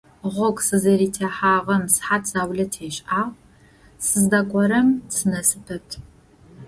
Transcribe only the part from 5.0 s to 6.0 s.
сынэсы пэт.